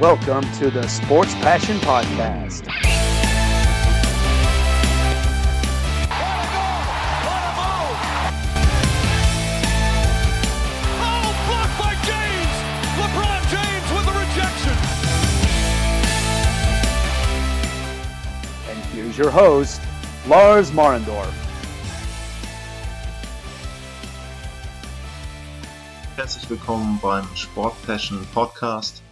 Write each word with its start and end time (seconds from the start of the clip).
Welcome 0.00 0.44
to 0.58 0.70
the 0.70 0.86
Sports 0.86 1.34
Passion 1.34 1.76
Podcast. 1.78 2.68
Oh, 11.00 11.34
blocked 11.48 11.76
by 11.82 11.94
James! 12.06 12.54
LeBron 12.94 13.42
James 13.50 13.88
with 13.90 14.06
rejection. 14.14 14.76
And 18.70 18.78
here's 18.94 19.18
your 19.18 19.30
host, 19.32 19.80
Lars 20.28 20.70
Marendorf. 20.70 21.34
Herzlich 26.16 26.48
willkommen 26.48 27.00
beim 27.02 27.24
Sport 27.34 27.74
Passion 27.84 28.24
Podcast. 28.32 29.02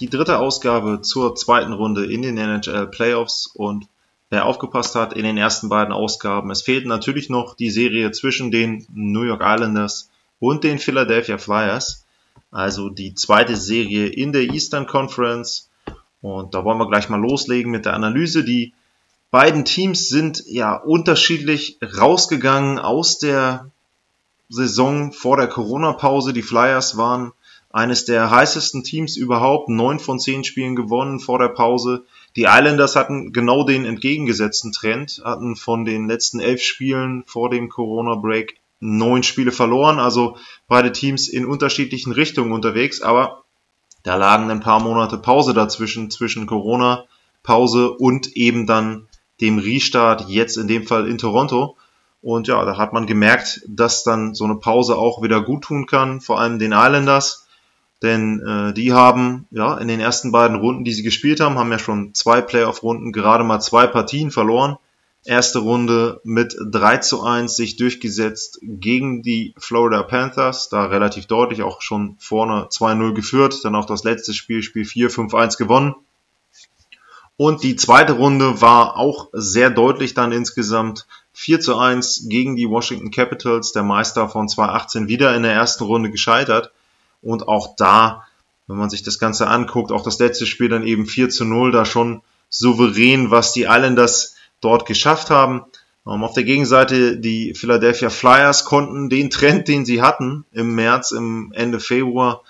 Die 0.00 0.08
dritte 0.08 0.38
Ausgabe 0.38 1.00
zur 1.02 1.34
zweiten 1.36 1.72
Runde 1.72 2.06
in 2.06 2.22
den 2.22 2.36
NHL 2.38 2.86
Playoffs 2.88 3.46
und 3.46 3.86
wer 4.30 4.46
aufgepasst 4.46 4.94
hat 4.94 5.12
in 5.12 5.24
den 5.24 5.36
ersten 5.36 5.68
beiden 5.68 5.92
Ausgaben, 5.92 6.50
es 6.50 6.62
fehlt 6.62 6.86
natürlich 6.86 7.28
noch 7.28 7.54
die 7.54 7.70
Serie 7.70 8.10
zwischen 8.10 8.50
den 8.50 8.86
New 8.92 9.22
York 9.22 9.42
Islanders 9.44 10.10
und 10.40 10.64
den 10.64 10.78
Philadelphia 10.78 11.38
Flyers. 11.38 12.04
Also 12.50 12.88
die 12.88 13.14
zweite 13.14 13.56
Serie 13.56 14.06
in 14.06 14.32
der 14.32 14.42
Eastern 14.42 14.86
Conference. 14.86 15.70
Und 16.20 16.54
da 16.54 16.64
wollen 16.64 16.78
wir 16.78 16.88
gleich 16.88 17.08
mal 17.08 17.20
loslegen 17.20 17.70
mit 17.70 17.84
der 17.84 17.94
Analyse. 17.94 18.44
Die 18.44 18.72
beiden 19.30 19.64
Teams 19.64 20.08
sind 20.08 20.42
ja 20.46 20.74
unterschiedlich 20.76 21.78
rausgegangen 21.82 22.78
aus 22.78 23.18
der 23.18 23.70
Saison 24.48 25.12
vor 25.12 25.36
der 25.36 25.48
Corona-Pause. 25.48 26.32
Die 26.32 26.42
Flyers 26.42 26.96
waren 26.96 27.32
eines 27.72 28.04
der 28.04 28.30
heißesten 28.30 28.84
Teams 28.84 29.16
überhaupt, 29.16 29.68
neun 29.68 29.98
von 29.98 30.18
zehn 30.18 30.44
Spielen 30.44 30.76
gewonnen 30.76 31.20
vor 31.20 31.38
der 31.38 31.48
Pause. 31.48 32.04
Die 32.36 32.42
Islanders 32.42 32.96
hatten 32.96 33.32
genau 33.32 33.64
den 33.64 33.84
entgegengesetzten 33.84 34.72
Trend, 34.72 35.22
hatten 35.24 35.56
von 35.56 35.84
den 35.84 36.06
letzten 36.06 36.40
elf 36.40 36.62
Spielen 36.62 37.24
vor 37.26 37.50
dem 37.50 37.68
Corona-Break 37.68 38.56
neun 38.80 39.22
Spiele 39.22 39.52
verloren, 39.52 39.98
also 39.98 40.36
beide 40.68 40.92
Teams 40.92 41.28
in 41.28 41.46
unterschiedlichen 41.46 42.12
Richtungen 42.12 42.52
unterwegs, 42.52 43.00
aber 43.00 43.44
da 44.02 44.16
lagen 44.16 44.50
ein 44.50 44.60
paar 44.60 44.80
Monate 44.80 45.16
Pause 45.16 45.54
dazwischen, 45.54 46.10
zwischen 46.10 46.46
Corona-Pause 46.46 47.92
und 47.92 48.36
eben 48.36 48.66
dann 48.66 49.08
dem 49.40 49.58
Restart, 49.58 50.28
jetzt 50.28 50.56
in 50.56 50.66
dem 50.66 50.86
Fall 50.86 51.08
in 51.08 51.18
Toronto. 51.18 51.76
Und 52.20 52.48
ja, 52.48 52.64
da 52.64 52.76
hat 52.76 52.92
man 52.92 53.06
gemerkt, 53.06 53.62
dass 53.66 54.04
dann 54.04 54.34
so 54.34 54.44
eine 54.44 54.56
Pause 54.56 54.96
auch 54.96 55.22
wieder 55.22 55.42
gut 55.42 55.64
tun 55.64 55.86
kann, 55.86 56.20
vor 56.20 56.40
allem 56.40 56.58
den 56.58 56.72
Islanders. 56.72 57.41
Denn 58.02 58.40
äh, 58.40 58.74
die 58.74 58.92
haben 58.92 59.46
ja 59.50 59.78
in 59.78 59.88
den 59.88 60.00
ersten 60.00 60.32
beiden 60.32 60.56
Runden, 60.56 60.84
die 60.84 60.92
sie 60.92 61.04
gespielt 61.04 61.40
haben, 61.40 61.58
haben 61.58 61.70
ja 61.70 61.78
schon 61.78 62.14
zwei 62.14 62.40
Playoff-Runden, 62.40 63.12
gerade 63.12 63.44
mal 63.44 63.60
zwei 63.60 63.86
Partien 63.86 64.30
verloren. 64.30 64.76
Erste 65.24 65.60
Runde 65.60 66.20
mit 66.24 66.56
3 66.58 66.96
zu 66.96 67.22
1 67.22 67.54
sich 67.54 67.76
durchgesetzt 67.76 68.58
gegen 68.60 69.22
die 69.22 69.54
Florida 69.56 70.02
Panthers, 70.02 70.68
da 70.68 70.86
relativ 70.86 71.26
deutlich 71.26 71.62
auch 71.62 71.80
schon 71.80 72.16
vorne 72.18 72.66
2-0 72.70 73.14
geführt, 73.14 73.64
dann 73.64 73.76
auch 73.76 73.84
das 73.84 74.02
letzte 74.02 74.34
Spiel, 74.34 74.64
Spiel 74.64 74.84
4, 74.84 75.12
5-1 75.12 75.58
gewonnen. 75.58 75.94
Und 77.36 77.62
die 77.62 77.76
zweite 77.76 78.14
Runde 78.14 78.60
war 78.60 78.96
auch 78.96 79.28
sehr 79.32 79.70
deutlich 79.70 80.14
dann 80.14 80.32
insgesamt 80.32 81.06
4 81.34 81.60
zu 81.60 81.78
1 81.78 82.26
gegen 82.28 82.56
die 82.56 82.68
Washington 82.68 83.12
Capitals, 83.12 83.70
der 83.70 83.84
Meister 83.84 84.28
von 84.28 84.48
2018 84.48 85.06
wieder 85.06 85.36
in 85.36 85.44
der 85.44 85.52
ersten 85.52 85.84
Runde 85.84 86.10
gescheitert. 86.10 86.72
Und 87.22 87.48
auch 87.48 87.76
da, 87.76 88.24
wenn 88.66 88.76
man 88.76 88.90
sich 88.90 89.02
das 89.02 89.18
Ganze 89.18 89.46
anguckt, 89.46 89.92
auch 89.92 90.02
das 90.02 90.18
letzte 90.18 90.46
Spiel 90.46 90.68
dann 90.68 90.86
eben 90.86 91.06
4 91.06 91.30
zu 91.30 91.44
0, 91.44 91.72
da 91.72 91.84
schon 91.84 92.22
souverän, 92.48 93.30
was 93.30 93.52
die 93.52 93.62
Islanders 93.62 94.36
dort 94.60 94.86
geschafft 94.86 95.30
haben. 95.30 95.62
Um, 96.04 96.24
auf 96.24 96.34
der 96.34 96.42
Gegenseite 96.42 97.16
die 97.16 97.54
Philadelphia 97.54 98.10
Flyers 98.10 98.64
konnten 98.64 99.08
den 99.08 99.30
Trend, 99.30 99.68
den 99.68 99.86
sie 99.86 100.02
hatten 100.02 100.44
im 100.52 100.74
März, 100.74 101.12
im 101.12 101.52
Ende 101.54 101.78
Februar, 101.78 102.42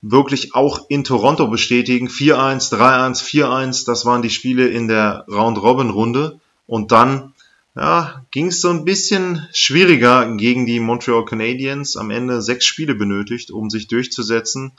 wirklich 0.00 0.54
auch 0.54 0.86
in 0.88 1.02
Toronto 1.02 1.48
bestätigen. 1.48 2.08
4-1, 2.08 2.72
3-1, 2.72 3.24
4-1, 3.24 3.86
das 3.86 4.06
waren 4.06 4.22
die 4.22 4.30
Spiele 4.30 4.68
in 4.68 4.86
der 4.86 5.24
Round-Robin-Runde. 5.28 6.38
Und 6.66 6.92
dann 6.92 7.33
ja, 7.76 8.24
ging 8.30 8.48
es 8.48 8.60
so 8.60 8.70
ein 8.70 8.84
bisschen 8.84 9.48
schwieriger 9.52 10.36
gegen 10.36 10.64
die 10.64 10.78
Montreal 10.78 11.24
Canadiens. 11.24 11.96
Am 11.96 12.10
Ende 12.10 12.40
sechs 12.40 12.66
Spiele 12.66 12.94
benötigt, 12.94 13.50
um 13.50 13.68
sich 13.68 13.88
durchzusetzen. 13.88 14.72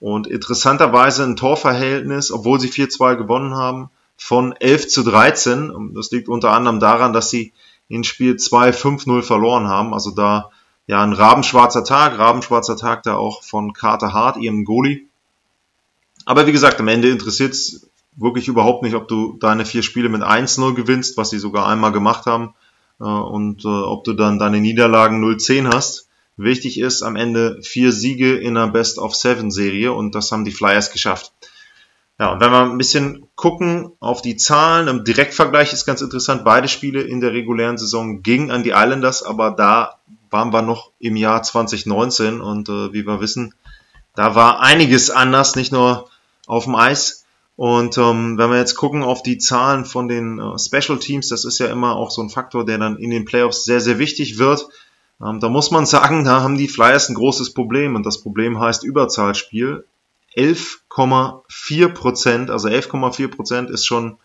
Und 0.00 0.26
interessanterweise 0.26 1.24
ein 1.24 1.36
Torverhältnis, 1.36 2.30
obwohl 2.30 2.60
sie 2.60 2.70
4-2 2.70 3.16
gewonnen 3.16 3.54
haben, 3.54 3.90
von 4.16 4.52
11 4.52 4.88
zu 4.88 5.02
13. 5.02 5.70
Und 5.70 5.94
das 5.94 6.10
liegt 6.10 6.28
unter 6.28 6.52
anderem 6.52 6.80
daran, 6.80 7.12
dass 7.12 7.30
sie 7.30 7.52
in 7.88 8.04
Spiel 8.04 8.36
2 8.36 8.70
5-0 8.70 9.22
verloren 9.22 9.68
haben. 9.68 9.92
Also 9.92 10.10
da 10.10 10.50
ja 10.86 11.02
ein 11.02 11.12
rabenschwarzer 11.12 11.84
Tag, 11.84 12.18
rabenschwarzer 12.18 12.76
Tag 12.76 13.02
da 13.02 13.16
auch 13.16 13.42
von 13.42 13.74
Carter 13.74 14.14
Hart, 14.14 14.38
ihrem 14.38 14.64
Goalie. 14.64 15.06
Aber 16.24 16.46
wie 16.46 16.52
gesagt, 16.52 16.80
am 16.80 16.88
Ende 16.88 17.10
interessiert 17.10 17.52
es 17.52 17.87
wirklich 18.18 18.48
überhaupt 18.48 18.82
nicht, 18.82 18.94
ob 18.94 19.08
du 19.08 19.36
deine 19.38 19.64
vier 19.64 19.82
Spiele 19.82 20.08
mit 20.08 20.22
1-0 20.22 20.74
gewinnst, 20.74 21.16
was 21.16 21.30
sie 21.30 21.38
sogar 21.38 21.66
einmal 21.66 21.92
gemacht 21.92 22.26
haben, 22.26 22.54
äh, 23.00 23.04
und 23.04 23.64
äh, 23.64 23.68
ob 23.68 24.04
du 24.04 24.12
dann 24.12 24.38
deine 24.38 24.60
Niederlagen 24.60 25.24
0-10 25.24 25.72
hast. 25.72 26.08
Wichtig 26.36 26.78
ist 26.78 27.02
am 27.02 27.16
Ende 27.16 27.60
vier 27.62 27.92
Siege 27.92 28.36
in 28.36 28.56
einer 28.56 28.70
Best-of-Seven-Serie 28.70 29.92
und 29.92 30.14
das 30.14 30.30
haben 30.30 30.44
die 30.44 30.52
Flyers 30.52 30.92
geschafft. 30.92 31.32
Ja, 32.20 32.32
und 32.32 32.40
wenn 32.40 32.50
wir 32.50 32.62
ein 32.62 32.78
bisschen 32.78 33.28
gucken 33.36 33.92
auf 34.00 34.22
die 34.22 34.36
Zahlen, 34.36 34.88
im 34.88 35.04
Direktvergleich 35.04 35.72
ist 35.72 35.86
ganz 35.86 36.00
interessant, 36.00 36.44
beide 36.44 36.68
Spiele 36.68 37.02
in 37.02 37.20
der 37.20 37.32
regulären 37.32 37.78
Saison 37.78 38.22
gingen 38.22 38.50
an 38.50 38.64
die 38.64 38.70
Islanders, 38.70 39.22
aber 39.22 39.52
da 39.52 39.98
waren 40.30 40.52
wir 40.52 40.62
noch 40.62 40.90
im 40.98 41.16
Jahr 41.16 41.42
2019 41.42 42.40
und 42.40 42.68
äh, 42.68 42.92
wie 42.92 43.06
wir 43.06 43.20
wissen, 43.20 43.54
da 44.14 44.34
war 44.34 44.60
einiges 44.60 45.10
anders, 45.10 45.54
nicht 45.54 45.70
nur 45.70 46.08
auf 46.48 46.64
dem 46.64 46.74
Eis. 46.74 47.17
Und 47.58 47.98
ähm, 47.98 48.38
wenn 48.38 48.50
wir 48.50 48.58
jetzt 48.58 48.76
gucken 48.76 49.02
auf 49.02 49.24
die 49.24 49.36
Zahlen 49.36 49.84
von 49.84 50.06
den 50.06 50.38
äh, 50.38 50.56
Special 50.60 51.00
Teams, 51.00 51.26
das 51.26 51.44
ist 51.44 51.58
ja 51.58 51.66
immer 51.66 51.96
auch 51.96 52.12
so 52.12 52.22
ein 52.22 52.30
Faktor, 52.30 52.64
der 52.64 52.78
dann 52.78 52.96
in 52.98 53.10
den 53.10 53.24
Playoffs 53.24 53.64
sehr, 53.64 53.80
sehr 53.80 53.98
wichtig 53.98 54.38
wird. 54.38 54.68
Ähm, 55.20 55.40
da 55.40 55.48
muss 55.48 55.72
man 55.72 55.84
sagen, 55.96 56.22
da 56.22 56.40
haben 56.40 56.56
die 56.56 56.68
Flyers 56.68 57.08
ein 57.08 57.16
großes 57.16 57.54
Problem 57.54 57.96
und 57.96 58.06
das 58.06 58.20
Problem 58.20 58.60
heißt 58.60 58.84
Überzahlspiel. 58.84 59.84
11,4 60.36 61.88
Prozent, 61.88 62.50
also 62.50 62.68
11,4 62.68 63.26
Prozent 63.26 63.70
ist 63.70 63.86
schon 63.86 64.18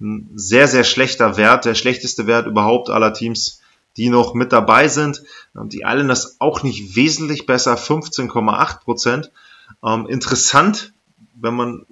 ein 0.00 0.30
sehr, 0.34 0.66
sehr 0.66 0.84
schlechter 0.84 1.36
Wert, 1.36 1.66
der 1.66 1.74
schlechteste 1.74 2.26
Wert 2.26 2.46
überhaupt 2.46 2.88
aller 2.88 3.12
Teams, 3.12 3.60
die 3.98 4.08
noch 4.08 4.32
mit 4.32 4.50
dabei 4.50 4.88
sind. 4.88 5.22
Ähm, 5.54 5.68
die 5.68 5.82
Islanders 5.84 6.36
auch 6.38 6.62
nicht 6.62 6.96
wesentlich 6.96 7.44
besser, 7.44 7.76
15,8 7.76 8.80
Prozent. 8.80 9.30
Ähm, 9.84 10.06
interessant, 10.06 10.94
wenn 11.34 11.52
man 11.52 11.84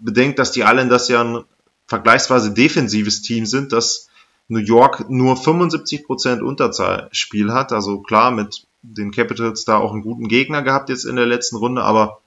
bedenkt, 0.00 0.38
dass 0.38 0.52
die 0.52 0.60
Islanders 0.60 1.08
ja 1.08 1.22
ein 1.22 1.44
vergleichsweise 1.86 2.52
defensives 2.52 3.22
Team 3.22 3.46
sind, 3.46 3.72
dass 3.72 4.08
New 4.48 4.58
York 4.58 5.08
nur 5.08 5.36
75% 5.36 6.40
Unterzahlspiel 6.40 7.52
hat. 7.52 7.72
Also 7.72 8.00
klar, 8.00 8.30
mit 8.30 8.66
den 8.82 9.10
Capitals 9.10 9.64
da 9.64 9.78
auch 9.78 9.92
einen 9.92 10.02
guten 10.02 10.28
Gegner 10.28 10.62
gehabt 10.62 10.90
jetzt 10.90 11.04
in 11.04 11.16
der 11.16 11.26
letzten 11.26 11.56
Runde, 11.56 11.82
aber 11.82 12.20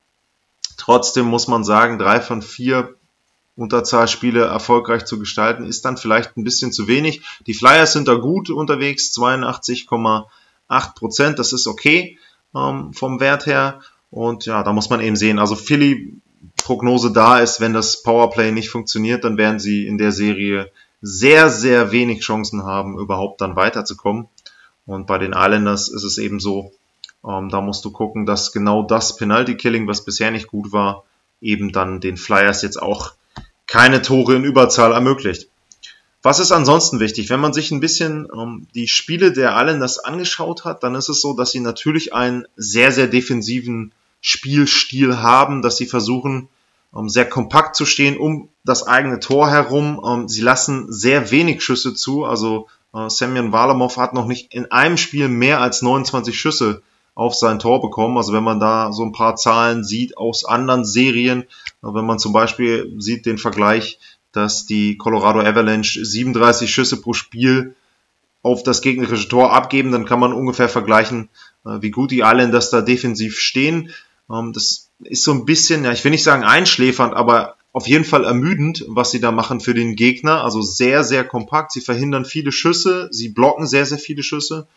trotzdem 0.77 1.25
muss 1.25 1.47
man 1.47 1.63
sagen, 1.63 1.99
drei 1.99 2.21
von 2.21 2.41
vier 2.41 2.95
Unterzahlspiele 3.55 4.45
erfolgreich 4.45 5.05
zu 5.05 5.19
gestalten, 5.19 5.65
ist 5.65 5.85
dann 5.85 5.97
vielleicht 5.97 6.37
ein 6.37 6.43
bisschen 6.43 6.71
zu 6.71 6.87
wenig. 6.87 7.21
Die 7.47 7.55
Flyers 7.55 7.93
sind 7.93 8.07
da 8.07 8.15
gut 8.15 8.49
unterwegs, 8.49 9.15
82,8% 9.17 11.33
das 11.33 11.53
ist 11.53 11.67
okay 11.67 12.17
ähm, 12.55 12.93
vom 12.93 13.19
Wert 13.19 13.45
her. 13.45 13.81
Und 14.09 14.45
ja, 14.45 14.63
da 14.63 14.73
muss 14.73 14.89
man 14.89 15.01
eben 15.01 15.15
sehen. 15.15 15.39
Also 15.39 15.55
Philly 15.55 16.19
Prognose 16.67 17.13
da 17.13 17.39
ist, 17.39 17.61
wenn 17.61 17.71
das 17.71 18.03
Powerplay 18.03 18.51
nicht 18.51 18.69
funktioniert, 18.69 19.23
dann 19.23 19.37
werden 19.37 19.57
sie 19.57 19.87
in 19.87 19.97
der 19.97 20.11
Serie 20.11 20.69
sehr, 21.01 21.49
sehr 21.49 21.93
wenig 21.93 22.19
Chancen 22.19 22.65
haben, 22.65 22.99
überhaupt 22.99 23.39
dann 23.39 23.55
weiterzukommen. 23.55 24.27
Und 24.85 25.07
bei 25.07 25.17
den 25.17 25.31
Islanders 25.31 25.87
ist 25.87 26.03
es 26.03 26.17
eben 26.17 26.41
so, 26.41 26.73
ähm, 27.25 27.47
da 27.47 27.61
musst 27.61 27.85
du 27.85 27.91
gucken, 27.91 28.25
dass 28.25 28.51
genau 28.51 28.83
das 28.83 29.15
Penalty 29.15 29.55
Killing, 29.55 29.87
was 29.87 30.03
bisher 30.03 30.29
nicht 30.29 30.47
gut 30.47 30.73
war, 30.73 31.05
eben 31.39 31.71
dann 31.71 32.01
den 32.01 32.17
Flyers 32.17 32.63
jetzt 32.63 32.81
auch 32.81 33.13
keine 33.65 34.01
Tore 34.01 34.35
in 34.35 34.43
Überzahl 34.43 34.91
ermöglicht. 34.91 35.47
Was 36.21 36.41
ist 36.41 36.51
ansonsten 36.51 36.99
wichtig? 36.99 37.29
Wenn 37.29 37.39
man 37.39 37.53
sich 37.53 37.71
ein 37.71 37.79
bisschen 37.79 38.27
ähm, 38.37 38.67
die 38.75 38.89
Spiele 38.89 39.31
der 39.31 39.55
Islanders 39.57 39.99
angeschaut 39.99 40.65
hat, 40.65 40.83
dann 40.83 40.95
ist 40.95 41.07
es 41.07 41.21
so, 41.21 41.31
dass 41.31 41.51
sie 41.51 41.61
natürlich 41.61 42.13
einen 42.13 42.45
sehr, 42.57 42.91
sehr 42.91 43.07
defensiven 43.07 43.93
Spielstil 44.19 45.19
haben, 45.19 45.61
dass 45.61 45.77
sie 45.77 45.85
versuchen, 45.85 46.49
ähm, 46.95 47.09
sehr 47.09 47.27
kompakt 47.27 47.75
zu 47.75 47.85
stehen 47.85 48.17
um 48.17 48.49
das 48.63 48.85
eigene 48.85 49.19
Tor 49.19 49.49
herum. 49.49 50.01
Ähm, 50.05 50.27
sie 50.27 50.41
lassen 50.41 50.91
sehr 50.91 51.31
wenig 51.31 51.63
Schüsse 51.63 51.93
zu. 51.93 52.25
Also 52.25 52.67
äh, 52.93 53.09
Semyon 53.09 53.51
Varlamov 53.51 53.97
hat 53.97 54.13
noch 54.13 54.27
nicht 54.27 54.53
in 54.53 54.71
einem 54.71 54.97
Spiel 54.97 55.29
mehr 55.29 55.61
als 55.61 55.81
29 55.81 56.37
Schüsse 56.37 56.81
auf 57.15 57.33
sein 57.33 57.59
Tor 57.59 57.81
bekommen. 57.81 58.17
Also 58.17 58.33
wenn 58.33 58.43
man 58.43 58.59
da 58.59 58.91
so 58.91 59.03
ein 59.03 59.11
paar 59.11 59.35
Zahlen 59.35 59.83
sieht 59.83 60.17
aus 60.17 60.45
anderen 60.45 60.85
Serien, 60.85 61.45
wenn 61.81 62.05
man 62.05 62.19
zum 62.19 62.33
Beispiel 62.33 62.93
sieht 62.99 63.25
den 63.25 63.37
Vergleich, 63.37 63.99
dass 64.31 64.65
die 64.65 64.97
Colorado 64.97 65.39
Avalanche 65.39 66.05
37 66.05 66.69
Schüsse 66.69 67.01
pro 67.01 67.13
Spiel 67.13 67.75
auf 68.43 68.63
das 68.63 68.81
gegnerische 68.81 69.27
Tor 69.27 69.51
abgeben, 69.51 69.91
dann 69.91 70.05
kann 70.05 70.19
man 70.19 70.31
ungefähr 70.31 70.69
vergleichen, 70.69 71.29
äh, 71.65 71.81
wie 71.81 71.91
gut 71.91 72.11
die 72.11 72.19
Islanders 72.19 72.69
da 72.69 72.81
defensiv 72.81 73.39
stehen. 73.39 73.91
Ähm, 74.31 74.53
das 74.53 74.89
ist 75.03 75.23
so 75.23 75.31
ein 75.31 75.45
bisschen, 75.45 75.83
ja, 75.83 75.91
ich 75.91 76.03
will 76.03 76.11
nicht 76.11 76.23
sagen 76.23 76.43
einschläfernd, 76.43 77.13
aber 77.13 77.55
auf 77.77 77.87
jeden 77.87 78.05
Fall 78.05 78.25
ermüdend, 78.25 78.85
was 78.87 79.11
sie 79.11 79.19
da 79.19 79.31
machen 79.31 79.59
für 79.59 79.73
den 79.73 79.95
Gegner. 79.95 80.43
Also 80.43 80.61
sehr, 80.61 81.03
sehr 81.03 81.23
kompakt. 81.23 81.71
Sie 81.71 81.81
verhindern 81.81 82.25
viele 82.25 82.51
Schüsse, 82.51 83.07
sie 83.11 83.29
blocken 83.29 83.67
sehr, 83.67 83.85
sehr 83.85 83.99
viele 83.99 84.23
Schüsse. 84.23 84.67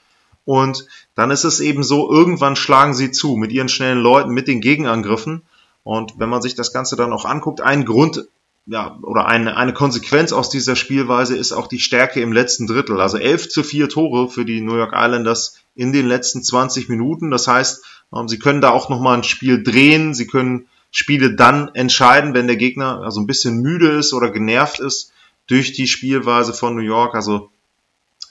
Und 0.44 0.86
dann 1.14 1.30
ist 1.30 1.44
es 1.44 1.60
eben 1.60 1.82
so, 1.82 2.10
irgendwann 2.10 2.56
schlagen 2.56 2.94
sie 2.94 3.10
zu 3.10 3.36
mit 3.36 3.52
ihren 3.52 3.68
schnellen 3.68 4.00
Leuten, 4.00 4.32
mit 4.32 4.48
den 4.48 4.60
Gegenangriffen. 4.60 5.42
Und 5.82 6.18
wenn 6.18 6.28
man 6.28 6.42
sich 6.42 6.54
das 6.54 6.72
Ganze 6.72 6.96
dann 6.96 7.12
auch 7.12 7.24
anguckt, 7.24 7.60
ein 7.60 7.84
Grund, 7.84 8.26
ja, 8.66 8.98
oder 9.02 9.26
eine, 9.26 9.56
eine 9.56 9.72
Konsequenz 9.72 10.32
aus 10.32 10.50
dieser 10.50 10.76
Spielweise 10.76 11.36
ist 11.36 11.52
auch 11.52 11.66
die 11.66 11.78
Stärke 11.78 12.20
im 12.20 12.32
letzten 12.32 12.66
Drittel. 12.66 13.00
Also 13.00 13.16
11 13.16 13.48
zu 13.48 13.62
4 13.62 13.88
Tore 13.88 14.28
für 14.28 14.44
die 14.44 14.60
New 14.60 14.76
York 14.76 14.92
Islanders 14.94 15.56
in 15.74 15.92
den 15.92 16.06
letzten 16.06 16.42
20 16.42 16.88
Minuten. 16.88 17.30
Das 17.30 17.48
heißt, 17.48 17.82
sie 18.26 18.38
können 18.38 18.60
da 18.60 18.70
auch 18.70 18.88
nochmal 18.88 19.16
ein 19.16 19.24
Spiel 19.24 19.62
drehen. 19.62 20.14
Sie 20.14 20.26
können 20.26 20.68
Spiele 20.90 21.34
dann 21.34 21.74
entscheiden, 21.74 22.34
wenn 22.34 22.46
der 22.46 22.56
Gegner 22.56 23.02
also 23.02 23.20
ein 23.20 23.26
bisschen 23.26 23.62
müde 23.62 23.90
ist 23.90 24.12
oder 24.12 24.30
genervt 24.30 24.80
ist 24.80 25.12
durch 25.46 25.72
die 25.72 25.86
Spielweise 25.86 26.52
von 26.52 26.74
New 26.74 26.82
York. 26.82 27.14
Also 27.14 27.50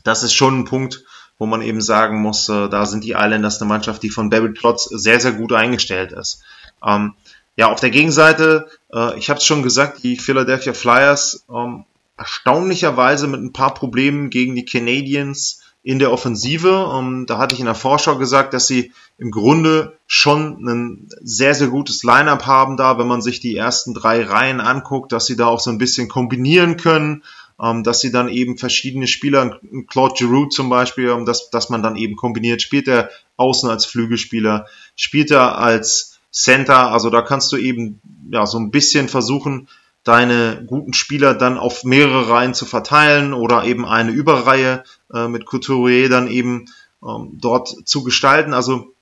das 0.04 0.24
ist 0.24 0.34
schon 0.34 0.60
ein 0.60 0.66
Punkt, 0.66 1.04
wo 1.38 1.46
man 1.46 1.62
eben 1.62 1.82
sagen 1.82 2.22
muss, 2.22 2.50
äh, 2.50 2.70
da 2.70 2.86
sind 2.86 3.04
die 3.04 3.12
Islanders 3.12 3.62
eine 3.62 3.70
Mannschaft, 3.70 4.04
die 4.04 4.10
von 4.10 4.30
Barry 4.30 4.50
Plotz 4.50 4.86
sehr, 4.86 5.20
sehr 5.20 5.32
gut 5.32 5.54
eingestellt 5.54 6.12
ist. 6.12 6.44
Ähm, 6.86 7.14
ja, 7.56 7.72
auf 7.72 7.80
der 7.80 7.90
Gegenseite, 7.90 8.68
äh, 8.94 9.18
ich 9.18 9.30
habe 9.30 9.40
es 9.40 9.46
schon 9.46 9.64
gesagt, 9.64 10.04
die 10.04 10.18
Philadelphia 10.18 10.74
Flyers 10.74 11.46
ähm, 11.54 11.86
erstaunlicherweise 12.18 13.28
mit 13.28 13.42
ein 13.42 13.54
paar 13.54 13.74
Problemen 13.74 14.30
gegen 14.30 14.56
die 14.56 14.66
Canadiens 14.66 15.62
in 15.90 15.98
der 15.98 16.12
Offensive. 16.12 16.94
Ähm, 16.94 17.26
da 17.26 17.40
hatte 17.40 17.56
ich 17.56 17.60
in 17.60 17.66
der 17.66 17.74
Vorschau 17.74 18.20
gesagt, 18.20 18.54
dass 18.54 18.68
sie 18.68 18.92
im 19.18 19.32
Grunde 19.32 19.98
schon 20.06 20.64
ein 20.64 21.10
sehr, 21.24 21.56
sehr 21.56 21.70
gutes 21.70 22.04
Lineup 22.04 22.46
haben 22.46 22.78
da, 22.78 23.00
wenn 23.00 23.08
man 23.08 23.24
sich 23.24 23.40
die 23.40 23.58
ersten 23.58 23.96
drei 23.96 24.22
Reihen 24.22 24.60
anguckt, 24.60 25.12
dass 25.12 25.26
sie 25.26 25.36
da 25.36 25.48
auch 25.48 25.60
so 25.60 25.72
ein 25.72 25.80
bisschen 25.80 26.08
kombinieren 26.08 26.78
können, 26.78 27.24
ähm, 27.60 27.84
dass 27.84 28.02
sie 28.02 28.12
dann 28.12 28.30
eben 28.30 28.60
verschiedene 28.60 29.08
Spieler, 29.08 29.60
Claude 29.88 30.14
Giroux 30.16 30.50
zum 30.50 30.70
Beispiel, 30.70 31.10
um, 31.10 31.26
dass, 31.26 31.50
dass 31.50 31.70
man 31.70 31.82
dann 31.82 31.96
eben 31.96 32.16
kombiniert, 32.16 32.62
spielt 32.62 32.88
er 32.88 33.10
außen 33.38 33.68
als 33.68 33.88
Flügelspieler, 33.88 34.68
spielt 34.96 35.32
er 35.32 35.58
als 35.58 36.20
Center, 36.32 36.92
also 36.92 37.10
da 37.10 37.24
kannst 37.24 37.52
du 37.52 37.58
eben 37.58 38.00
ja 38.32 38.46
so 38.46 38.60
ein 38.60 38.70
bisschen 38.70 39.10
versuchen, 39.10 39.68
deine 40.04 40.64
guten 40.66 40.94
Spieler 40.94 41.34
dann 41.34 41.58
auf 41.58 41.84
mehrere 41.84 42.30
Reihen 42.30 42.54
zu 42.54 42.66
verteilen 42.66 43.34
oder 43.34 43.66
eben 43.66 43.86
eine 43.86 44.12
Überreihe 44.12 44.84
äh, 45.14 45.28
mit 45.28 45.46
Couturier 45.46 46.10
dann 46.10 46.28
eben 46.28 46.66
ähm, 47.04 47.32
dort 47.34 47.70
zu 47.86 48.04
gestalten. 48.04 48.54
Also 48.54 48.94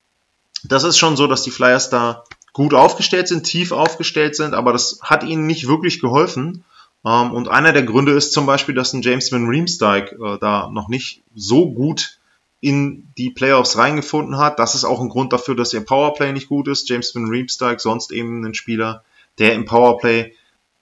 das 0.64 0.84
ist 0.84 0.98
schon 0.98 1.16
so, 1.16 1.26
dass 1.26 1.42
die 1.42 1.50
Flyers 1.50 1.90
da 1.90 2.24
gut 2.52 2.74
aufgestellt 2.74 3.28
sind, 3.28 3.44
tief 3.44 3.72
aufgestellt 3.72 4.34
sind, 4.34 4.54
aber 4.54 4.72
das 4.72 4.98
hat 5.02 5.22
ihnen 5.22 5.46
nicht 5.46 5.68
wirklich 5.68 6.00
geholfen. 6.00 6.64
Ähm, 7.04 7.32
und 7.32 7.48
einer 7.48 7.72
der 7.72 7.84
Gründe 7.84 8.12
ist 8.12 8.32
zum 8.32 8.46
Beispiel, 8.46 8.74
dass 8.74 8.92
ein 8.92 9.02
James 9.02 9.30
Van 9.30 9.48
Riemsdyk 9.48 10.12
äh, 10.12 10.38
da 10.40 10.68
noch 10.70 10.88
nicht 10.88 11.22
so 11.34 11.70
gut 11.70 12.18
in 12.60 13.08
die 13.16 13.30
Playoffs 13.30 13.78
reingefunden 13.78 14.36
hat. 14.36 14.58
Das 14.58 14.74
ist 14.74 14.84
auch 14.84 15.00
ein 15.00 15.08
Grund 15.08 15.32
dafür, 15.32 15.54
dass 15.54 15.72
ihr 15.72 15.84
Powerplay 15.84 16.32
nicht 16.32 16.48
gut 16.48 16.66
ist. 16.66 16.88
James 16.88 17.14
Van 17.14 17.28
Riemsdyk, 17.28 17.80
sonst 17.80 18.10
eben 18.10 18.44
ein 18.44 18.54
Spieler, 18.54 19.04
der 19.38 19.54
im 19.54 19.64
Powerplay 19.64 20.34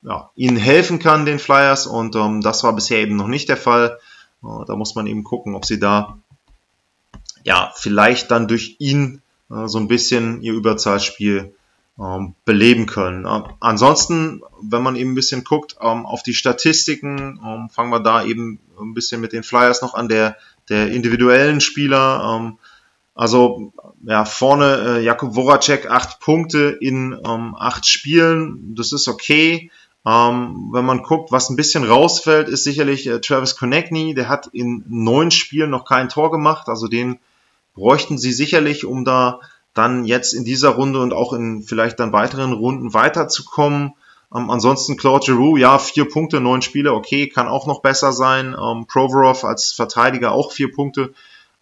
ja, 0.06 0.30
ihnen 0.36 0.56
helfen 0.56 0.98
kann, 0.98 1.26
den 1.26 1.38
Flyers. 1.38 1.86
Und 1.86 2.14
ähm, 2.16 2.40
das 2.40 2.62
war 2.62 2.74
bisher 2.74 3.00
eben 3.00 3.16
noch 3.16 3.26
nicht 3.26 3.48
der 3.48 3.56
Fall. 3.56 3.98
Äh, 4.42 4.64
da 4.66 4.76
muss 4.76 4.94
man 4.94 5.06
eben 5.06 5.24
gucken, 5.24 5.54
ob 5.54 5.66
sie 5.66 5.80
da 5.80 6.18
ja 7.44 7.72
vielleicht 7.74 8.30
dann 8.30 8.48
durch 8.48 8.76
ihn 8.78 9.20
äh, 9.50 9.66
so 9.66 9.78
ein 9.78 9.88
bisschen 9.88 10.40
ihr 10.42 10.54
Überzahlspiel 10.54 11.52
ähm, 11.98 12.34
beleben 12.44 12.86
können. 12.86 13.26
Äh, 13.26 13.42
ansonsten, 13.58 14.42
wenn 14.62 14.82
man 14.82 14.94
eben 14.94 15.12
ein 15.12 15.16
bisschen 15.16 15.42
guckt 15.42 15.76
ähm, 15.80 16.06
auf 16.06 16.22
die 16.22 16.34
Statistiken, 16.34 17.40
ähm, 17.44 17.68
fangen 17.68 17.90
wir 17.90 18.00
da 18.00 18.24
eben 18.24 18.60
ein 18.80 18.94
bisschen 18.94 19.20
mit 19.20 19.32
den 19.32 19.42
Flyers 19.42 19.82
noch 19.82 19.94
an 19.94 20.08
der, 20.08 20.36
der 20.68 20.92
individuellen 20.92 21.60
Spieler. 21.60 22.36
Ähm, 22.36 22.58
also 23.16 23.72
ja, 24.04 24.24
vorne 24.24 24.98
äh, 24.98 25.02
Jakub 25.02 25.34
Voracek 25.34 25.90
acht 25.90 26.20
Punkte 26.20 26.76
in 26.80 27.18
ähm, 27.26 27.56
acht 27.58 27.88
Spielen, 27.88 28.76
das 28.76 28.92
ist 28.92 29.08
okay. 29.08 29.70
Ähm, 30.06 30.68
wenn 30.72 30.84
man 30.84 31.02
guckt, 31.02 31.32
was 31.32 31.50
ein 31.50 31.56
bisschen 31.56 31.82
rausfällt, 31.82 32.48
ist 32.48 32.62
sicherlich 32.62 33.08
äh, 33.08 33.20
Travis 33.20 33.56
Konechny. 33.56 34.14
Der 34.14 34.28
hat 34.28 34.46
in 34.52 34.84
neun 34.88 35.32
Spielen 35.32 35.70
noch 35.70 35.84
kein 35.84 36.08
Tor 36.08 36.30
gemacht. 36.30 36.68
Also 36.68 36.86
den 36.86 37.18
bräuchten 37.74 38.16
sie 38.16 38.32
sicherlich, 38.32 38.84
um 38.84 39.04
da 39.04 39.40
dann 39.74 40.04
jetzt 40.04 40.32
in 40.32 40.44
dieser 40.44 40.70
Runde 40.70 41.00
und 41.00 41.12
auch 41.12 41.32
in 41.32 41.62
vielleicht 41.62 41.98
dann 41.98 42.12
weiteren 42.12 42.52
Runden 42.52 42.94
weiterzukommen. 42.94 43.94
Ähm, 44.34 44.48
ansonsten 44.48 44.96
Claude 44.96 45.26
Giroux, 45.26 45.56
ja, 45.56 45.78
vier 45.78 46.08
Punkte, 46.08 46.40
neun 46.40 46.62
Spiele, 46.62 46.92
okay, 46.92 47.28
kann 47.28 47.48
auch 47.48 47.66
noch 47.66 47.82
besser 47.82 48.12
sein. 48.12 48.54
Ähm, 48.58 48.86
Provorov 48.86 49.44
als 49.44 49.72
Verteidiger 49.72 50.32
auch 50.32 50.52
vier 50.52 50.72
Punkte. 50.72 51.14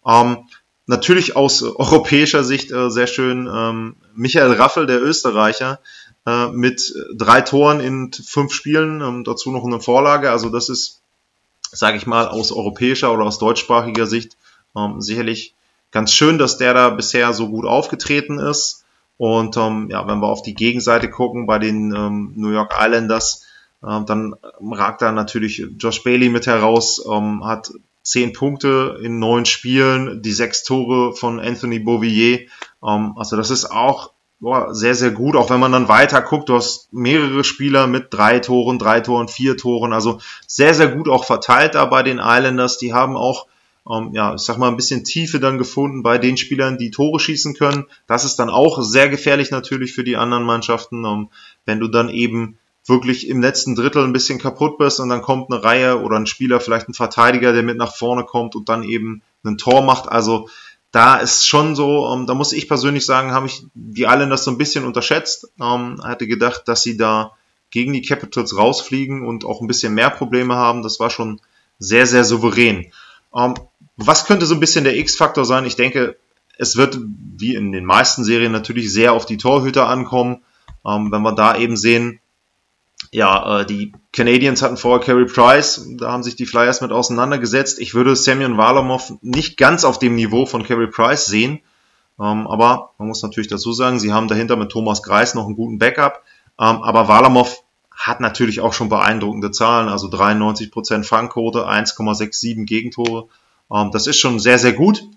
Ähm, 0.05 0.47
natürlich 0.85 1.35
aus 1.35 1.63
europäischer 1.63 2.43
Sicht 2.43 2.71
äh, 2.71 2.89
sehr 2.89 3.07
schön 3.07 3.49
ähm, 3.51 3.95
Michael 4.13 4.53
Raffel, 4.53 4.85
der 4.85 5.01
Österreicher, 5.01 5.79
äh, 6.25 6.47
mit 6.47 6.93
drei 7.15 7.41
Toren 7.41 7.79
in 7.79 8.11
fünf 8.11 8.53
Spielen, 8.53 9.01
ähm, 9.01 9.23
dazu 9.23 9.51
noch 9.51 9.63
eine 9.63 9.79
Vorlage. 9.79 10.31
Also 10.31 10.49
das 10.49 10.69
ist, 10.69 11.01
sage 11.71 11.97
ich 11.97 12.07
mal, 12.07 12.27
aus 12.27 12.51
europäischer 12.51 13.13
oder 13.13 13.25
aus 13.25 13.39
deutschsprachiger 13.39 14.07
Sicht 14.07 14.37
ähm, 14.75 15.01
sicherlich 15.01 15.53
ganz 15.91 16.11
schön, 16.11 16.37
dass 16.37 16.57
der 16.57 16.73
da 16.73 16.89
bisher 16.89 17.33
so 17.33 17.49
gut 17.49 17.65
aufgetreten 17.65 18.39
ist. 18.39 18.83
Und 19.17 19.55
ähm, 19.55 19.87
ja, 19.89 20.05
wenn 20.07 20.19
wir 20.19 20.27
auf 20.27 20.41
die 20.41 20.55
Gegenseite 20.55 21.09
gucken 21.09 21.45
bei 21.45 21.57
den 21.57 21.95
ähm, 21.95 22.33
New 22.35 22.49
York 22.49 22.73
Islanders, 22.77 23.45
äh, 23.81 24.03
dann 24.05 24.35
ragt 24.59 25.01
da 25.01 25.11
natürlich 25.11 25.65
Josh 25.77 26.03
Bailey 26.03 26.29
mit 26.29 26.47
heraus, 26.47 27.01
ähm, 27.09 27.45
hat 27.45 27.71
zehn 28.03 28.33
Punkte 28.33 28.99
in 29.01 29.19
neun 29.19 29.45
Spielen, 29.45 30.21
die 30.21 30.33
sechs 30.33 30.63
Tore 30.63 31.13
von 31.13 31.39
Anthony 31.39 31.79
Beauvillier. 31.79 32.47
Ähm, 32.83 33.13
also 33.15 33.37
das 33.37 33.49
ist 33.49 33.71
auch 33.71 34.11
boah, 34.39 34.73
sehr, 34.73 34.95
sehr 34.95 35.11
gut, 35.11 35.35
auch 35.35 35.49
wenn 35.49 35.59
man 35.59 35.71
dann 35.71 35.87
weiter 35.87 36.21
guckt, 36.21 36.49
du 36.49 36.55
hast 36.55 36.91
mehrere 36.93 37.43
Spieler 37.43 37.87
mit 37.87 38.07
drei 38.13 38.39
Toren, 38.39 38.79
drei 38.79 39.01
Toren, 39.01 39.27
vier 39.27 39.57
Toren, 39.57 39.93
also 39.93 40.19
sehr, 40.47 40.73
sehr 40.73 40.89
gut 40.89 41.09
auch 41.09 41.25
verteilt 41.25 41.75
da 41.75 41.85
bei 41.85 42.03
den 42.03 42.19
Islanders, 42.19 42.77
die 42.77 42.93
haben 42.93 43.15
auch 43.17 43.47
ähm, 43.89 44.11
ja, 44.13 44.33
ich 44.33 44.41
sag 44.41 44.57
mal, 44.57 44.69
ein 44.69 44.77
bisschen 44.77 45.03
Tiefe 45.03 45.39
dann 45.39 45.57
gefunden 45.57 46.01
bei 46.01 46.17
den 46.17 46.37
Spielern, 46.37 46.77
die 46.77 46.91
Tore 46.91 47.19
schießen 47.19 47.53
können. 47.53 47.85
Das 48.07 48.25
ist 48.25 48.37
dann 48.37 48.49
auch 48.49 48.81
sehr 48.81 49.09
gefährlich 49.09 49.51
natürlich 49.51 49.93
für 49.93 50.03
die 50.03 50.17
anderen 50.17 50.43
Mannschaften, 50.43 51.05
ähm, 51.05 51.29
wenn 51.65 51.79
du 51.79 51.87
dann 51.87 52.09
eben 52.09 52.57
wirklich 52.87 53.27
im 53.27 53.41
letzten 53.41 53.75
Drittel 53.75 54.03
ein 54.03 54.13
bisschen 54.13 54.39
kaputt 54.39 54.77
bist 54.77 54.99
und 54.99 55.09
dann 55.09 55.21
kommt 55.21 55.51
eine 55.51 55.63
Reihe 55.63 56.01
oder 56.01 56.17
ein 56.17 56.27
Spieler, 56.27 56.59
vielleicht 56.59 56.87
ein 56.87 56.93
Verteidiger, 56.93 57.51
der 57.51 57.63
mit 57.63 57.77
nach 57.77 57.95
vorne 57.95 58.23
kommt 58.23 58.55
und 58.55 58.69
dann 58.69 58.83
eben 58.83 59.21
ein 59.43 59.57
Tor 59.57 59.81
macht. 59.83 60.07
Also 60.07 60.49
da 60.95 61.17
ist 61.17 61.45
schon 61.45 61.75
so, 61.75 62.07
ähm, 62.13 62.25
da 62.25 62.33
muss 62.35 62.53
ich 62.53 62.69
persönlich 62.69 63.05
sagen, 63.05 63.33
habe 63.33 63.47
ich 63.47 63.65
die 63.73 64.03
Islanders 64.03 64.45
so 64.45 64.51
ein 64.51 64.57
bisschen 64.57 64.85
unterschätzt. 64.85 65.51
Ähm, 65.61 65.99
hatte 66.01 66.25
gedacht, 66.25 66.69
dass 66.69 66.83
sie 66.83 66.95
da 66.95 67.33
gegen 67.69 67.91
die 67.91 68.01
Capitals 68.01 68.55
rausfliegen 68.55 69.27
und 69.27 69.43
auch 69.43 69.59
ein 69.59 69.67
bisschen 69.67 69.93
mehr 69.93 70.09
Probleme 70.09 70.55
haben. 70.55 70.83
Das 70.83 70.97
war 71.01 71.09
schon 71.09 71.41
sehr, 71.79 72.07
sehr 72.07 72.23
souverän. 72.23 72.93
Ähm, 73.35 73.55
was 73.97 74.25
könnte 74.25 74.45
so 74.45 74.53
ein 74.53 74.61
bisschen 74.61 74.85
der 74.85 74.95
X-Faktor 74.95 75.43
sein? 75.43 75.65
Ich 75.65 75.75
denke, 75.75 76.15
es 76.57 76.77
wird 76.77 76.97
wie 77.35 77.55
in 77.55 77.73
den 77.73 77.83
meisten 77.83 78.23
Serien 78.23 78.53
natürlich 78.53 78.89
sehr 78.89 79.11
auf 79.11 79.25
die 79.25 79.35
Torhüter 79.35 79.89
ankommen. 79.89 80.43
Ähm, 80.87 81.11
wenn 81.11 81.23
wir 81.23 81.33
da 81.33 81.57
eben 81.57 81.75
sehen, 81.75 82.21
ja, 83.15 83.61
äh, 83.61 83.65
die 83.65 83.93
Canadiens 84.11 84.61
hatten 84.61 84.75
vorher 84.75 85.05
Carey 85.05 85.25
Price, 85.25 85.87
da 85.97 86.11
haben 86.11 86.23
sich 86.23 86.35
die 86.35 86.45
Flyers 86.45 86.81
mit 86.81 86.91
auseinandergesetzt. 86.91 87.79
Ich 87.79 87.93
würde 87.93 88.13
Semyon 88.13 88.57
Varlamov 88.57 89.13
nicht 89.21 89.57
ganz 89.57 89.85
auf 89.85 89.99
dem 89.99 90.15
Niveau 90.15 90.45
von 90.45 90.63
Carey 90.63 90.87
Price 90.87 91.25
sehen, 91.25 91.61
ähm, 92.19 92.45
aber 92.45 92.91
man 92.97 93.07
muss 93.07 93.23
natürlich 93.23 93.47
dazu 93.47 93.71
sagen, 93.71 93.99
sie 93.99 94.11
haben 94.11 94.27
dahinter 94.27 94.57
mit 94.57 94.69
Thomas 94.69 95.01
Greis 95.01 95.33
noch 95.33 95.45
einen 95.45 95.55
guten 95.55 95.79
Backup, 95.79 96.23
ähm, 96.59 96.83
aber 96.83 97.07
Varlamov 97.07 97.63
hat 97.89 98.19
natürlich 98.19 98.59
auch 98.59 98.73
schon 98.73 98.89
beeindruckende 98.89 99.51
Zahlen, 99.51 99.87
also 99.87 100.07
93% 100.07 101.05
Fangquote, 101.05 101.65
1,67 101.65 102.65
Gegentore. 102.65 103.29
Ähm, 103.71 103.91
das 103.91 104.07
ist 104.07 104.19
schon 104.19 104.39
sehr, 104.41 104.59
sehr 104.59 104.73
gut. 104.73 105.07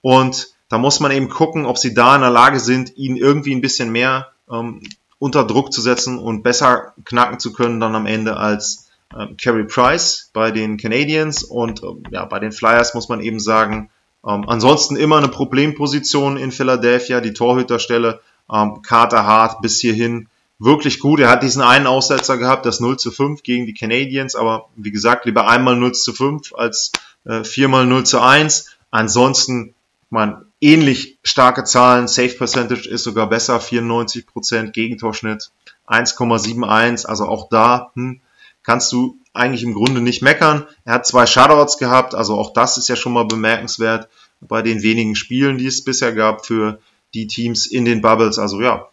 Und 0.00 0.48
da 0.70 0.78
muss 0.78 0.98
man 0.98 1.12
eben 1.12 1.28
gucken, 1.28 1.66
ob 1.66 1.76
sie 1.76 1.92
da 1.92 2.14
in 2.14 2.22
der 2.22 2.30
Lage 2.30 2.58
sind, 2.58 2.96
ihn 2.96 3.16
irgendwie 3.18 3.54
ein 3.54 3.60
bisschen 3.60 3.92
mehr 3.92 4.28
ähm, 4.50 4.80
unter 5.24 5.44
Druck 5.44 5.72
zu 5.72 5.80
setzen 5.80 6.18
und 6.18 6.42
besser 6.42 6.92
knacken 7.04 7.38
zu 7.38 7.52
können 7.52 7.80
dann 7.80 7.94
am 7.94 8.06
Ende 8.06 8.36
als 8.36 8.88
äh, 9.16 9.26
Carey 9.42 9.64
Price 9.64 10.30
bei 10.32 10.50
den 10.50 10.76
Canadiens 10.76 11.42
und 11.42 11.82
äh, 11.82 11.86
ja, 12.10 12.24
bei 12.26 12.38
den 12.40 12.52
Flyers 12.52 12.94
muss 12.94 13.08
man 13.08 13.20
eben 13.20 13.40
sagen, 13.40 13.90
Ähm, 14.26 14.48
ansonsten 14.48 14.96
immer 14.96 15.18
eine 15.18 15.28
Problemposition 15.28 16.38
in 16.38 16.50
Philadelphia, 16.50 17.20
die 17.20 17.34
Torhüterstelle. 17.34 18.20
Ähm, 18.50 18.80
Carter 18.82 19.26
Hart 19.26 19.60
bis 19.60 19.80
hierhin 19.80 20.28
wirklich 20.58 20.98
gut. 20.98 21.20
Er 21.20 21.28
hat 21.28 21.42
diesen 21.42 21.62
einen 21.62 21.86
Aussetzer 21.86 22.38
gehabt, 22.38 22.64
das 22.64 22.80
0 22.80 22.96
zu 22.96 23.10
5 23.10 23.42
gegen 23.42 23.66
die 23.66 23.74
Canadiens, 23.74 24.34
aber 24.34 24.70
wie 24.76 24.92
gesagt, 24.92 25.26
lieber 25.26 25.46
einmal 25.46 25.76
0 25.76 25.92
zu 25.92 26.12
5 26.14 26.54
als 26.54 26.92
äh, 27.26 27.44
viermal 27.44 27.84
0 27.86 28.04
zu 28.04 28.20
1. 28.20 28.70
Ansonsten, 28.90 29.74
man, 30.08 30.46
ähnlich 30.64 31.18
starke 31.22 31.64
Zahlen. 31.64 32.08
Safe 32.08 32.30
Percentage 32.30 32.88
ist 32.88 33.04
sogar 33.04 33.28
besser, 33.28 33.58
94%, 33.60 34.70
Gegentorschnitt 34.70 35.50
1,71. 35.86 37.06
Also 37.06 37.26
auch 37.26 37.48
da 37.50 37.90
hm, 37.94 38.20
kannst 38.62 38.90
du 38.92 39.18
eigentlich 39.34 39.62
im 39.62 39.74
Grunde 39.74 40.00
nicht 40.00 40.22
meckern. 40.22 40.66
Er 40.84 40.94
hat 40.94 41.06
zwei 41.06 41.26
Shutouts 41.26 41.76
gehabt, 41.76 42.14
also 42.14 42.38
auch 42.38 42.52
das 42.52 42.78
ist 42.78 42.88
ja 42.88 42.96
schon 42.96 43.12
mal 43.12 43.26
bemerkenswert 43.26 44.08
bei 44.40 44.62
den 44.62 44.82
wenigen 44.82 45.14
Spielen, 45.14 45.58
die 45.58 45.66
es 45.66 45.84
bisher 45.84 46.12
gab 46.12 46.46
für 46.46 46.78
die 47.12 47.26
Teams 47.26 47.66
in 47.66 47.84
den 47.84 48.00
Bubbles. 48.00 48.38
Also 48.38 48.60
ja, 48.60 48.88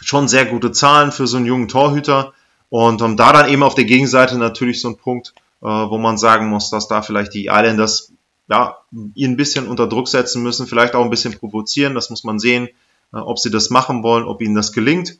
schon 0.00 0.26
sehr 0.26 0.46
gute 0.46 0.72
Zahlen 0.72 1.12
für 1.12 1.26
so 1.26 1.36
einen 1.36 1.46
jungen 1.46 1.68
Torhüter. 1.68 2.32
Und 2.70 3.00
um, 3.02 3.16
da 3.16 3.32
dann 3.32 3.48
eben 3.48 3.62
auf 3.62 3.74
der 3.74 3.84
Gegenseite 3.84 4.36
natürlich 4.36 4.80
so 4.80 4.88
ein 4.88 4.96
Punkt, 4.96 5.32
äh, 5.62 5.66
wo 5.66 5.96
man 5.96 6.18
sagen 6.18 6.48
muss, 6.48 6.70
dass 6.70 6.88
da 6.88 7.02
vielleicht 7.02 7.34
die 7.34 7.46
Islanders 7.46 8.12
ja, 8.48 8.78
ihn 9.14 9.32
ein 9.32 9.36
bisschen 9.36 9.66
unter 9.68 9.86
Druck 9.86 10.08
setzen 10.08 10.42
müssen, 10.42 10.66
vielleicht 10.66 10.94
auch 10.94 11.04
ein 11.04 11.10
bisschen 11.10 11.38
provozieren. 11.38 11.94
Das 11.94 12.10
muss 12.10 12.24
man 12.24 12.38
sehen, 12.38 12.68
äh, 13.12 13.18
ob 13.18 13.38
sie 13.38 13.50
das 13.50 13.70
machen 13.70 14.02
wollen, 14.02 14.24
ob 14.24 14.40
ihnen 14.40 14.54
das 14.54 14.72
gelingt. 14.72 15.18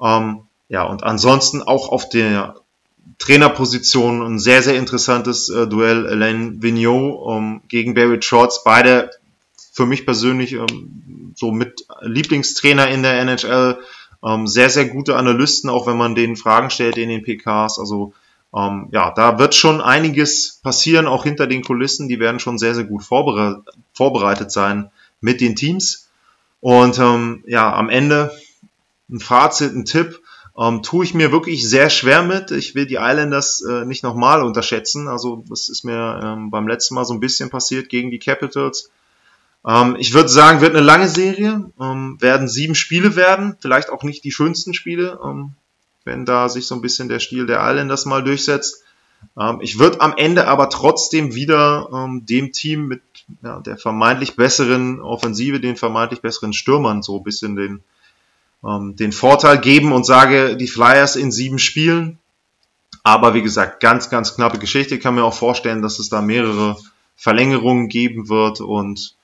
Ähm, 0.00 0.42
ja, 0.68 0.84
und 0.84 1.02
ansonsten 1.02 1.62
auch 1.62 1.88
auf 1.88 2.08
der 2.08 2.56
Trainerposition 3.18 4.22
ein 4.22 4.38
sehr, 4.38 4.62
sehr 4.62 4.76
interessantes 4.76 5.48
äh, 5.48 5.66
Duell. 5.66 6.06
Alain 6.06 6.62
Vigneault 6.62 7.36
ähm, 7.36 7.60
gegen 7.68 7.94
Barry 7.94 8.20
Trotz. 8.20 8.62
Beide 8.62 9.10
für 9.72 9.86
mich 9.86 10.04
persönlich 10.04 10.52
ähm, 10.52 11.32
so 11.34 11.52
mit 11.52 11.86
Lieblingstrainer 12.02 12.88
in 12.88 13.02
der 13.02 13.20
NHL. 13.20 13.78
Ähm, 14.24 14.46
sehr, 14.46 14.70
sehr 14.70 14.86
gute 14.86 15.16
Analysten, 15.16 15.70
auch 15.70 15.86
wenn 15.86 15.96
man 15.96 16.14
denen 16.14 16.36
Fragen 16.36 16.70
stellt 16.70 16.98
in 16.98 17.08
den 17.08 17.22
PKs. 17.22 17.78
Also 17.78 18.12
ähm, 18.54 18.88
ja, 18.92 19.12
da 19.12 19.38
wird 19.38 19.54
schon 19.54 19.80
einiges 19.80 20.60
passieren, 20.62 21.06
auch 21.06 21.24
hinter 21.24 21.46
den 21.46 21.62
Kulissen. 21.62 22.08
Die 22.08 22.20
werden 22.20 22.40
schon 22.40 22.58
sehr, 22.58 22.74
sehr 22.74 22.84
gut 22.84 23.04
vorbereitet, 23.04 23.64
vorbereitet 23.92 24.50
sein 24.50 24.90
mit 25.20 25.40
den 25.40 25.56
Teams. 25.56 26.08
Und 26.60 26.98
ähm, 26.98 27.44
ja, 27.46 27.74
am 27.74 27.88
Ende 27.88 28.32
ein 29.10 29.20
Fazit, 29.20 29.74
ein 29.74 29.84
Tipp 29.84 30.20
ähm, 30.58 30.82
tue 30.82 31.04
ich 31.04 31.14
mir 31.14 31.32
wirklich 31.32 31.68
sehr 31.68 31.90
schwer 31.90 32.22
mit. 32.22 32.50
Ich 32.50 32.74
will 32.74 32.86
die 32.86 32.94
Islanders 32.94 33.62
äh, 33.62 33.84
nicht 33.84 34.02
nochmal 34.02 34.42
unterschätzen. 34.42 35.08
Also 35.08 35.44
das 35.48 35.68
ist 35.68 35.84
mir 35.84 36.20
ähm, 36.22 36.50
beim 36.50 36.66
letzten 36.66 36.94
Mal 36.94 37.04
so 37.04 37.14
ein 37.14 37.20
bisschen 37.20 37.50
passiert 37.50 37.88
gegen 37.88 38.10
die 38.10 38.18
Capitals. 38.18 38.90
Ähm, 39.66 39.96
ich 39.98 40.14
würde 40.14 40.28
sagen, 40.28 40.60
wird 40.60 40.74
eine 40.74 40.84
lange 40.84 41.08
Serie. 41.08 41.70
Ähm, 41.80 42.16
werden 42.20 42.48
sieben 42.48 42.74
Spiele 42.74 43.16
werden. 43.16 43.56
Vielleicht 43.60 43.90
auch 43.90 44.02
nicht 44.02 44.24
die 44.24 44.32
schönsten 44.32 44.72
Spiele, 44.72 45.18
ähm, 45.22 45.52
wenn 46.06 46.24
da 46.24 46.48
sich 46.48 46.66
so 46.66 46.74
ein 46.74 46.80
bisschen 46.80 47.08
der 47.08 47.20
Stil 47.20 47.46
der 47.46 47.60
Islanders 47.60 48.06
mal 48.06 48.24
durchsetzt. 48.24 48.82
Ähm, 49.38 49.58
ich 49.60 49.78
würde 49.78 50.00
am 50.00 50.14
Ende 50.16 50.48
aber 50.48 50.70
trotzdem 50.70 51.34
wieder 51.34 51.88
ähm, 51.92 52.24
dem 52.24 52.52
Team 52.52 52.86
mit 52.86 53.02
ja, 53.42 53.60
der 53.60 53.76
vermeintlich 53.76 54.36
besseren 54.36 55.00
Offensive, 55.00 55.60
den 55.60 55.76
vermeintlich 55.76 56.22
besseren 56.22 56.52
Stürmern 56.52 57.02
so 57.02 57.18
ein 57.18 57.24
bisschen 57.24 57.56
den 57.56 57.82
ähm, 58.64 58.96
den 58.96 59.12
Vorteil 59.12 59.58
geben 59.58 59.92
und 59.92 60.04
sage, 60.04 60.56
die 60.56 60.68
Flyers 60.68 61.16
in 61.16 61.32
sieben 61.32 61.58
Spielen. 61.58 62.18
Aber 63.02 63.34
wie 63.34 63.42
gesagt, 63.42 63.80
ganz, 63.80 64.10
ganz 64.10 64.34
knappe 64.34 64.58
Geschichte. 64.58 64.96
Ich 64.96 65.00
kann 65.00 65.14
mir 65.14 65.24
auch 65.24 65.34
vorstellen, 65.34 65.82
dass 65.82 65.98
es 65.98 66.08
da 66.08 66.20
mehrere 66.22 66.76
Verlängerungen 67.16 67.88
geben 67.88 68.28
wird 68.28 68.60
und 68.60 69.14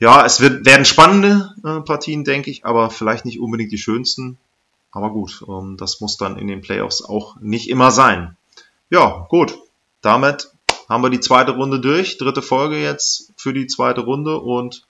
ja, 0.00 0.24
es 0.24 0.40
wird, 0.40 0.64
werden 0.64 0.84
spannende 0.84 1.54
äh, 1.64 1.80
Partien, 1.80 2.22
denke 2.22 2.50
ich, 2.50 2.64
aber 2.64 2.90
vielleicht 2.90 3.24
nicht 3.24 3.40
unbedingt 3.40 3.72
die 3.72 3.78
schönsten. 3.78 4.38
Aber 4.92 5.10
gut, 5.10 5.44
ähm, 5.48 5.76
das 5.78 6.00
muss 6.00 6.16
dann 6.16 6.38
in 6.38 6.48
den 6.48 6.60
Playoffs 6.60 7.02
auch 7.04 7.36
nicht 7.40 7.68
immer 7.68 7.90
sein. 7.90 8.36
Ja, 8.90 9.26
gut. 9.28 9.58
Damit 10.00 10.50
haben 10.88 11.02
wir 11.02 11.10
die 11.10 11.20
zweite 11.20 11.52
Runde 11.52 11.80
durch. 11.80 12.18
Dritte 12.18 12.42
Folge 12.42 12.80
jetzt 12.80 13.32
für 13.36 13.52
die 13.52 13.66
zweite 13.66 14.02
Runde 14.02 14.38
und 14.38 14.86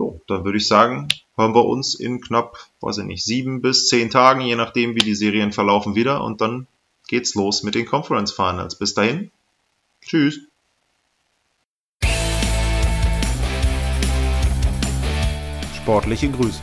so, 0.00 0.18
dann 0.28 0.46
würde 0.46 0.56
ich 0.56 0.66
sagen, 0.66 1.08
hören 1.36 1.54
wir 1.54 1.66
uns 1.66 1.94
in 1.94 2.22
knapp, 2.22 2.56
weiß 2.80 2.98
ich 2.98 3.04
nicht, 3.04 3.22
sieben 3.22 3.60
bis 3.60 3.86
zehn 3.86 4.08
Tagen, 4.08 4.40
je 4.40 4.56
nachdem, 4.56 4.94
wie 4.94 5.00
die 5.00 5.14
Serien 5.14 5.52
verlaufen, 5.52 5.94
wieder. 5.94 6.24
Und 6.24 6.40
dann 6.40 6.66
geht's 7.06 7.34
los 7.34 7.62
mit 7.62 7.74
den 7.74 7.84
Conference 7.84 8.32
Finals. 8.32 8.76
Bis 8.76 8.94
dahin. 8.94 9.30
Tschüss. 10.00 10.40
Sportliche 15.76 16.30
Grüße. 16.30 16.62